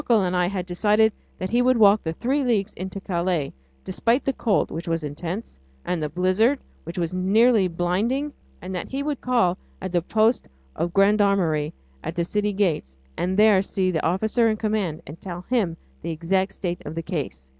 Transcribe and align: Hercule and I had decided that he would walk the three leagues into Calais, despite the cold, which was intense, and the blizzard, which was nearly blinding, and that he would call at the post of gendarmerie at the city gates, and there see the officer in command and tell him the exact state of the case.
Hercule 0.03 0.23
and 0.23 0.35
I 0.35 0.47
had 0.47 0.65
decided 0.65 1.13
that 1.37 1.51
he 1.51 1.61
would 1.61 1.77
walk 1.77 2.01
the 2.01 2.13
three 2.13 2.43
leagues 2.43 2.73
into 2.73 2.99
Calais, 2.99 3.53
despite 3.83 4.25
the 4.25 4.33
cold, 4.33 4.71
which 4.71 4.87
was 4.87 5.03
intense, 5.03 5.59
and 5.85 6.01
the 6.01 6.09
blizzard, 6.09 6.57
which 6.85 6.97
was 6.97 7.13
nearly 7.13 7.67
blinding, 7.67 8.33
and 8.63 8.73
that 8.73 8.87
he 8.89 9.03
would 9.03 9.21
call 9.21 9.59
at 9.79 9.91
the 9.91 10.01
post 10.01 10.49
of 10.75 10.91
gendarmerie 10.97 11.71
at 12.03 12.15
the 12.15 12.23
city 12.23 12.51
gates, 12.51 12.97
and 13.15 13.37
there 13.37 13.61
see 13.61 13.91
the 13.91 14.03
officer 14.03 14.49
in 14.49 14.57
command 14.57 15.03
and 15.05 15.21
tell 15.21 15.43
him 15.51 15.77
the 16.01 16.09
exact 16.09 16.53
state 16.53 16.81
of 16.83 16.95
the 16.95 17.03
case. 17.03 17.47